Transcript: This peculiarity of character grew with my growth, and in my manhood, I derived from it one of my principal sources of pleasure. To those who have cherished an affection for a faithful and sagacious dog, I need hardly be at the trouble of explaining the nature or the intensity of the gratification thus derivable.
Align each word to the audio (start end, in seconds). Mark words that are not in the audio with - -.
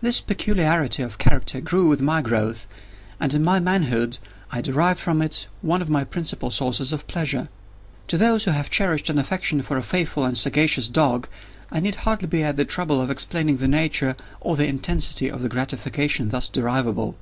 This 0.00 0.20
peculiarity 0.20 1.02
of 1.02 1.18
character 1.18 1.60
grew 1.60 1.88
with 1.88 2.00
my 2.00 2.22
growth, 2.22 2.68
and 3.18 3.34
in 3.34 3.42
my 3.42 3.58
manhood, 3.58 4.18
I 4.52 4.60
derived 4.60 5.00
from 5.00 5.20
it 5.20 5.48
one 5.60 5.82
of 5.82 5.90
my 5.90 6.04
principal 6.04 6.52
sources 6.52 6.92
of 6.92 7.04
pleasure. 7.08 7.48
To 8.06 8.16
those 8.16 8.44
who 8.44 8.52
have 8.52 8.70
cherished 8.70 9.10
an 9.10 9.18
affection 9.18 9.62
for 9.62 9.76
a 9.76 9.82
faithful 9.82 10.24
and 10.24 10.38
sagacious 10.38 10.88
dog, 10.88 11.26
I 11.72 11.80
need 11.80 11.96
hardly 11.96 12.28
be 12.28 12.44
at 12.44 12.56
the 12.56 12.64
trouble 12.64 13.00
of 13.00 13.10
explaining 13.10 13.56
the 13.56 13.66
nature 13.66 14.14
or 14.40 14.54
the 14.54 14.68
intensity 14.68 15.28
of 15.28 15.42
the 15.42 15.48
gratification 15.48 16.28
thus 16.28 16.48
derivable. 16.48 17.16